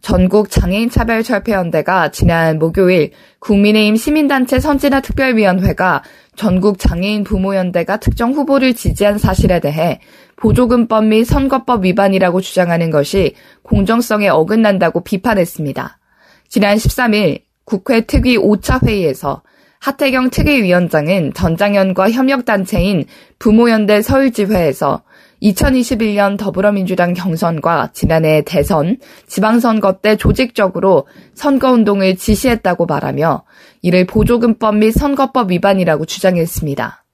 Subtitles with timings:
[0.00, 3.10] 전국 장애인 차별 철폐연대가 지난 목요일
[3.40, 6.02] 국민의힘 시민단체 선진화 특별위원회가
[6.36, 10.00] 전국 장애인 부모연대가 특정 후보를 지지한 사실에 대해
[10.36, 15.98] 보조금법 및 선거법 위반이라고 주장하는 것이 공정성에 어긋난다고 비판했습니다.
[16.48, 19.42] 지난 13일 국회 특위 5차 회의에서
[19.80, 23.04] 하태경 특위위원장은 전장현과 협력단체인
[23.38, 25.02] 부모연대 서울지회에서
[25.42, 33.44] 2021년 더불어민주당 경선과 지난해 대선, 지방선거 때 조직적으로 선거운동을 지시했다고 말하며
[33.82, 37.04] 이를 보조금법 및 선거법 위반이라고 주장했습니다.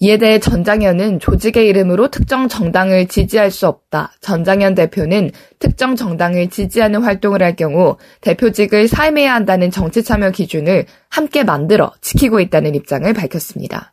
[0.00, 4.12] 이에 대해 전장현은 조직의 이름으로 특정 정당을 지지할 수 없다.
[4.20, 11.42] 전장현 대표는 특정 정당을 지지하는 활동을 할 경우 대표직을 사임해야 한다는 정치 참여 기준을 함께
[11.42, 13.92] 만들어 지키고 있다는 입장을 밝혔습니다.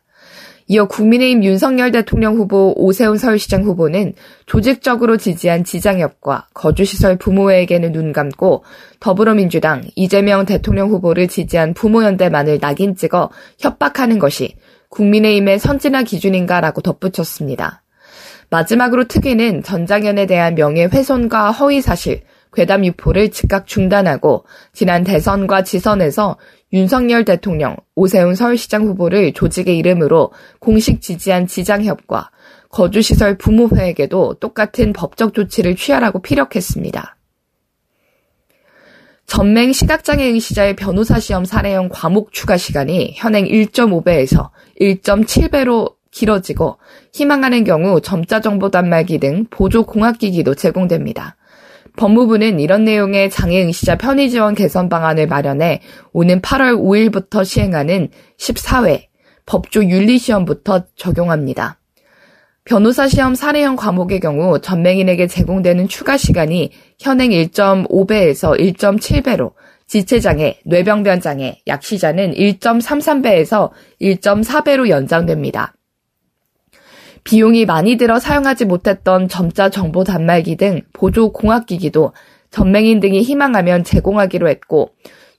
[0.68, 4.14] 이어 국민의힘 윤석열 대통령 후보 오세훈 서울시장 후보는
[4.46, 8.64] 조직적으로 지지한 지장협과 거주시설 부모에게는 눈 감고
[8.98, 14.56] 더불어민주당 이재명 대통령 후보를 지지한 부모연대만을 낙인 찍어 협박하는 것이
[14.88, 17.82] 국민의힘의 선진화 기준인가라고 덧붙였습니다.
[18.50, 26.38] 마지막으로 특위는 전장현에 대한 명예훼손과 허위사실, 괴담 유포를 즉각 중단하고 지난 대선과 지선에서
[26.72, 32.30] 윤석열 대통령, 오세훈 서울시장 후보를 조직의 이름으로 공식 지지한 지장협과
[32.70, 37.16] 거주시설 부모회에게도 똑같은 법적 조치를 취하라고 피력했습니다.
[39.26, 46.78] 전맹 시각장애 응시자의 변호사 시험 사례형 과목 추가 시간이 현행 1.5배에서 1.7배로 길어지고
[47.12, 51.36] 희망하는 경우 점자 정보 단말기 등 보조 공학기기도 제공됩니다.
[51.96, 55.80] 법무부는 이런 내용의 장애 응시자 편의 지원 개선 방안을 마련해
[56.12, 58.08] 오는 8월 5일부터 시행하는
[58.38, 59.06] 14회
[59.46, 61.78] 법조 윤리 시험부터 적용합니다.
[62.64, 69.52] 변호사 시험 사례형 과목의 경우 전맹인에게 제공되는 추가 시간이 현행 1.5배에서 1.7배로
[69.86, 73.70] 지체장애, 뇌병변장애, 약시자는 1.33배에서
[74.00, 75.74] 1.4배로 연장됩니다.
[77.26, 82.12] 비용이 많이 들어 사용하지 못했던 점자 정보 단말기 등 보조 공학기기도
[82.52, 84.90] 전맹인 등이 희망하면 제공하기로 했고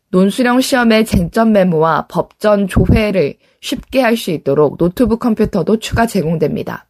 [0.09, 6.87] 논술형 시험의 쟁점 메모와 법전 조회를 쉽게 할 수 있도록 노트북 컴퓨터도 추가 제공됩니다.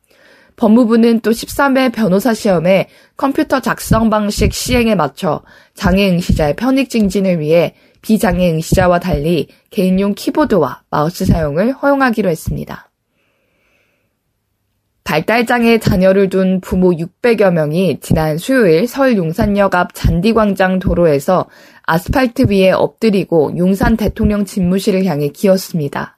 [0.56, 5.44] 법무부는 또 13회 변호사 시험에 컴퓨터 작성 방식 시행에 맞춰
[5.76, 12.87] 장애 응시자의 편익 증진을 위해 비장애 응시자와 달리 개인용 키보드와 마우스 사용을 허용하기로 했습니다.
[15.08, 21.46] 발달장애 자녀를 둔 부모 600여 명이 지난 수요일 서울 용산역 앞 잔디광장 도로에서
[21.84, 26.18] 아스팔트 위에 엎드리고 용산 대통령 집무실을 향해 기었습니다.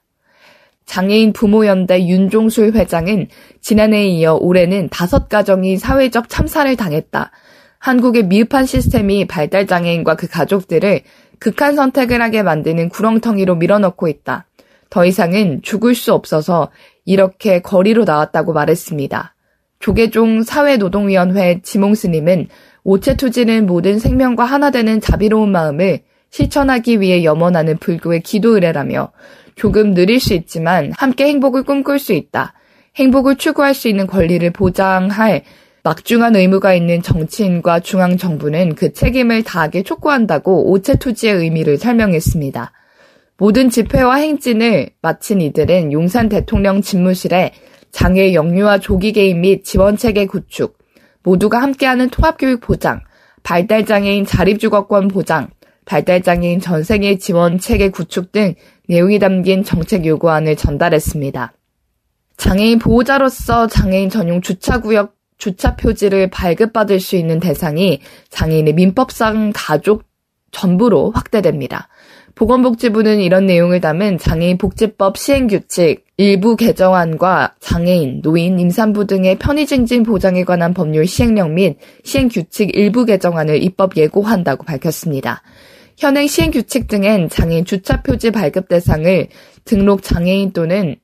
[0.86, 3.28] 장애인 부모연대 윤종술 회장은
[3.60, 7.30] 지난해에 이어 올해는 다섯 가정이 사회적 참사를 당했다.
[7.78, 11.02] 한국의 미흡한 시스템이 발달장애인과 그 가족들을
[11.38, 14.46] 극한 선택을 하게 만드는 구렁텅이로 밀어넣고 있다.
[14.90, 16.70] 더 이상은 죽을 수 없어서
[17.04, 19.34] 이렇게 거리로 나왔다고 말했습니다.
[19.78, 22.48] 조계종 사회노동위원회 지몽 스님은
[22.84, 29.10] 오체 투지는 모든 생명과 하나 되는 자비로운 마음을 실천하기 위해 염원하는 불교의 기도 의례라며
[29.56, 32.54] 조금 느릴 수 있지만 함께 행복을 꿈꿀 수 있다.
[32.96, 35.42] 행복을 추구할 수 있는 권리를 보장할
[35.82, 42.72] 막중한 의무가 있는 정치인과 중앙정부는 그 책임을 다하게 촉구한다고 오체 투지의 의미를 설명했습니다.
[43.40, 47.54] 모든 집회와 행진을 마친 이들은 용산 대통령 집무실에
[47.90, 50.76] 장애 영유아 조기 개인 및 지원 체계 구축,
[51.22, 53.00] 모두가 함께하는 통합교육 보장,
[53.42, 55.48] 발달장애인 자립주거권 보장,
[55.86, 58.56] 발달장애인 전생애 지원 체계 구축 등
[58.88, 61.54] 내용이 담긴 정책 요구안을 전달했습니다.
[62.36, 70.09] 장애인 보호자로서 장애인 전용 주차구역 주차 표지를 발급받을 수 있는 대상이 장애인의 민법상 가족
[70.50, 71.88] 전부로 확대됩니다.
[72.34, 79.66] 보건복지부는 이런 내용을 담은 장애인 복지법 시행 규칙 일부 개정안과 장애인, 노인, 임산부 등의 편의
[79.66, 85.42] 증진 보장에 관한 법률 시행령 및 시행 규칙 일부 개정안을 입법 예고한다고 밝혔습니다.
[85.96, 89.28] 현행 시행 규칙 등엔 장애인 주차 표지 발급 대상을
[89.64, 90.96] 등록 장애인 또는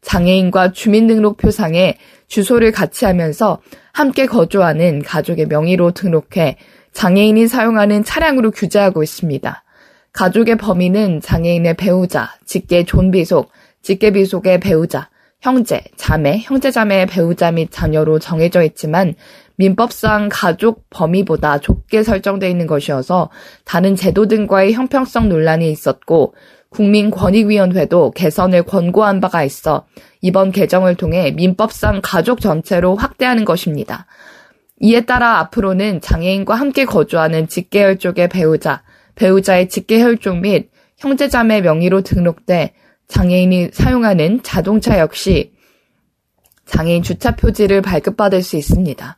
[0.00, 3.60] 장애인과 주민등록표상에 주소를 같이 하면서
[3.92, 6.56] 함께 거주하는 가족의 명의로 등록해
[6.92, 9.64] 장애인이 사용하는 차량으로 규제하고 있습니다.
[10.12, 13.50] 가족의 범위는 장애인의 배우자, 직계 존비속,
[13.82, 15.08] 직계 비속의 배우자,
[15.40, 19.14] 형제, 자매, 형제자매의 배우자 및 자녀로 정해져 있지만
[19.56, 23.30] 민법상 가족 범위보다 좁게 설정되어 있는 것이어서
[23.64, 26.34] 다른 제도 등과의 형평성 논란이 있었고
[26.70, 29.86] 국민권익위원회도 개선을 권고한 바가 있어
[30.20, 34.06] 이번 개정을 통해 민법상 가족 전체로 확대하는 것입니다.
[34.80, 38.82] 이에 따라 앞으로는 장애인과 함께 거주하는 직계혈 쪽의 배우자,
[39.16, 42.74] 배우자의 직계혈족 및 형제자매 명의로 등록돼
[43.08, 45.52] 장애인이 사용하는 자동차 역시
[46.66, 49.16] 장애인 주차 표지를 발급받을 수 있습니다.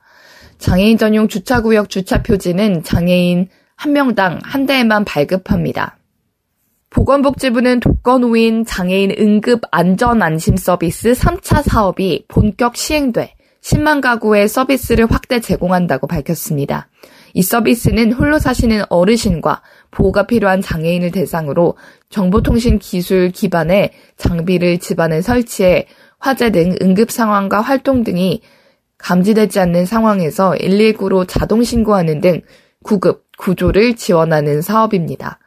[0.58, 5.98] 장애인 전용 주차구역 주차 표지는 장애인 한 명당 한 대에만 발급합니다.
[6.90, 15.40] 보건복지부는 독거노인 장애인 응급 안전 안심 서비스 3차 사업이 본격 시행돼 10만 가구의 서비스를 확대
[15.40, 16.88] 제공한다고 밝혔습니다.
[17.34, 21.76] 이 서비스는 홀로 사시는 어르신과 보호가 필요한 장애인을 대상으로
[22.08, 25.86] 정보통신 기술 기반의 장비를 집안에 설치해
[26.18, 28.42] 화재 등 응급 상황과 활동 등이
[28.98, 32.42] 감지되지 않는 상황에서 119로 자동 신고하는 등
[32.82, 35.38] 구급, 구조를 지원하는 사업입니다.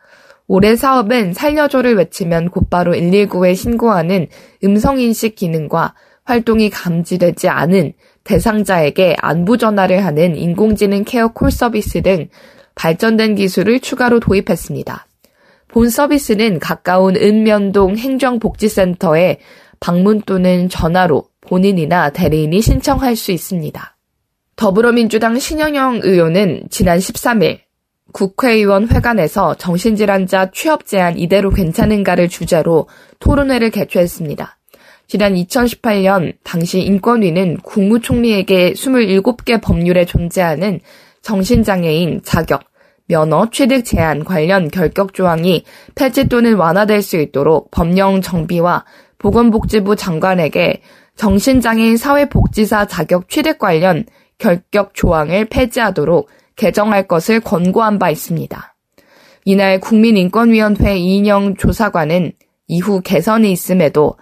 [0.48, 4.28] 올해 사업은 살려줘를 외치면 곧바로 119에 신고하는
[4.64, 5.94] 음성인식 기능과
[6.26, 7.94] 활동이 감지되지 않은
[8.24, 12.30] 대상자에게 안부 전화를 하는 인공지능 케어 콜 서비스 등
[12.76, 15.08] 발전된 기술을 추가로 도입했습니다.
[15.68, 19.40] 본 서비스는 가까운 읍면동 행정복지센터에
[19.80, 23.98] 방문 또는 전화로 본인이나 대리인이 신청할 수 있습니다.
[24.56, 27.60] 더불어민주당 신영영 의원은 지난 13일
[28.14, 32.88] 국회의원 회관에서 정신질환자 취업 제한 이대로 괜찮은가를 주제로
[33.20, 34.58] 토론회를 개최했습니다.
[35.08, 40.80] 지난 2018년 당시 인권위는 국무총리에게 27개 법률에 존재하는
[41.22, 42.64] 정신장애인 자격,
[43.08, 45.64] 면허 취득 제한 관련 결격 조항이
[45.96, 48.86] 폐지 또는 완화될 수 있도록 법령 정비와
[49.20, 50.82] 보건복지부 장관에게
[51.16, 54.06] 정신장애인 사회복지사 자격 취득 관련
[54.38, 58.76] 결격 조항을 폐지하도록 개정할 것을 권고한 바 있습니다.
[59.46, 62.32] 이날 국민인권위원회 이인영 조사관은
[62.68, 64.16] 이후 개선이 있음에도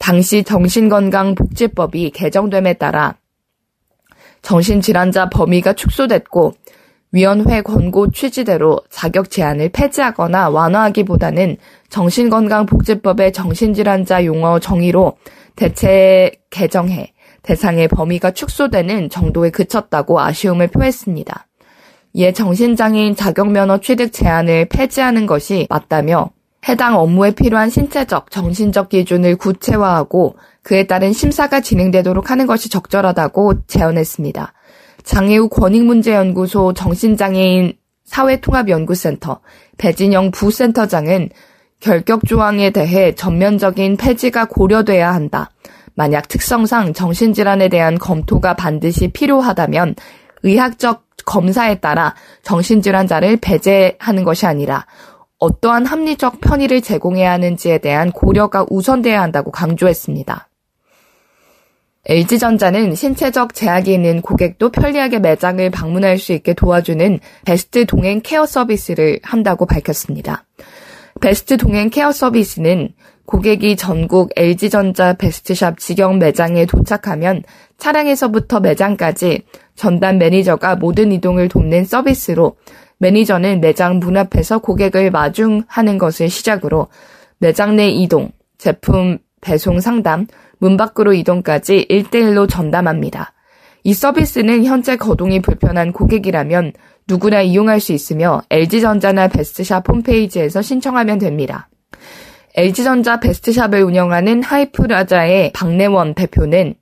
[0.00, 3.16] 당시 정신건강복지법이 개정됨에 따라
[4.40, 6.54] 정신질환자 범위가 축소됐고
[7.12, 11.58] 위원회 권고 취지대로 자격 제한을 폐지하거나 완화하기보다는
[11.90, 15.18] 정신건강복지법의 정신질환자 용어 정의로
[15.54, 17.12] 대체 개정해
[17.42, 21.46] 대상의 범위가 축소되는 정도에 그쳤다고 아쉬움을 표했습니다.
[22.14, 26.30] 이에 정신장애인 자격면허 취득 제한을 폐지하는 것이 맞다며
[26.68, 34.52] 해당 업무에 필요한 신체적, 정신적 기준을 구체화하고 그에 따른 심사가 진행되도록 하는 것이 적절하다고 제언했습니다.
[35.02, 37.72] 장애우 권익문제연구소 정신장애인
[38.04, 39.40] 사회통합연구센터
[39.78, 41.30] 배진영 부센터장은
[41.80, 45.50] 결격 조항에 대해 전면적인 폐지가 고려돼야 한다.
[45.94, 49.94] 만약 특성상 정신질환에 대한 검토가 반드시 필요하다면
[50.42, 54.86] 의학적 검사에 따라 정신질환자를 배제하는 것이 아니라
[55.40, 60.48] 어떠한 합리적 편의를 제공해야 하는지에 대한 고려가 우선돼야 한다고 강조했습니다.
[62.06, 69.20] LG전자는 신체적 제약이 있는 고객도 편리하게 매장을 방문할 수 있게 도와주는 베스트 동행 케어 서비스를
[69.22, 70.44] 한다고 밝혔습니다.
[71.20, 72.94] 베스트 동행 케어 서비스는
[73.26, 77.44] 고객이 전국 LG전자 베스트샵 직영 매장에 도착하면
[77.78, 79.42] 차량에서부터 매장까지
[79.74, 82.56] 전담 매니저가 모든 이동을 돕는 서비스로
[83.00, 86.88] 매니저는 매장 문 앞에서 고객을 마중하는 것을 시작으로
[87.38, 90.26] 매장 내 이동, 제품 배송 상담,
[90.58, 93.32] 문 밖으로 이동까지 1대1로 전담합니다.
[93.82, 96.74] 이 서비스는 현재 거동이 불편한 고객이라면
[97.08, 101.70] 누구나 이용할 수 있으며 LG전자나 베스트샵 홈페이지에서 신청하면 됩니다.
[102.54, 106.74] LG전자 베스트샵을 운영하는 하이프라자의 박래원 대표는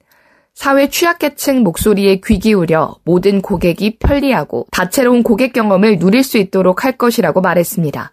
[0.58, 6.98] 사회 취약계층 목소리에 귀 기울여 모든 고객이 편리하고 다채로운 고객 경험을 누릴 수 있도록 할
[6.98, 8.10] 것이라고 말했습니다.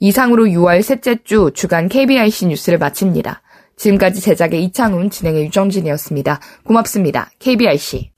[0.00, 3.40] 이상으로 6월 셋째 주 주간 KBIC 뉴스를 마칩니다.
[3.76, 6.38] 지금까지 제작의 이창훈, 진행의 유정진이었습니다.
[6.64, 7.30] 고맙습니다.
[7.38, 8.10] KBIC.